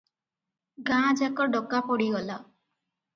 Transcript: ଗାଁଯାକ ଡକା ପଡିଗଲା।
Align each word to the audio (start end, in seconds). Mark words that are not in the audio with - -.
ଗାଁଯାକ 0.87 1.45
ଡକା 1.57 1.81
ପଡିଗଲା। 1.91 2.39